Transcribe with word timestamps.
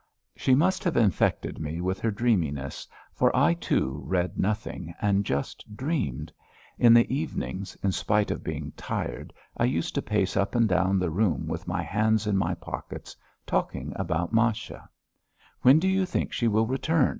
She 0.35 0.55
must 0.55 0.83
have 0.83 0.97
infected 0.97 1.59
me 1.59 1.79
with 1.79 1.99
her 1.99 2.09
dreaminess, 2.09 2.87
for 3.13 3.31
I, 3.35 3.53
too, 3.53 4.01
read 4.07 4.35
nothing 4.39 4.95
and 4.99 5.23
just 5.23 5.75
dreamed. 5.77 6.33
In 6.79 6.91
the 6.91 7.05
evenings, 7.15 7.77
in 7.83 7.91
spite 7.91 8.31
of 8.31 8.43
being 8.43 8.71
tired, 8.75 9.31
I 9.57 9.65
used 9.65 9.93
to 9.93 10.01
pace 10.01 10.35
up 10.35 10.55
and 10.55 10.67
down 10.67 10.97
the 10.97 11.11
room 11.11 11.47
with 11.47 11.67
my 11.67 11.83
hands 11.83 12.25
in 12.25 12.35
my 12.35 12.55
pockets, 12.55 13.15
talking 13.45 13.93
about 13.95 14.33
Masha. 14.33 14.89
"When 15.61 15.77
do 15.77 15.87
you 15.87 16.07
think 16.07 16.31
she 16.33 16.47
will 16.47 16.65
return?" 16.65 17.09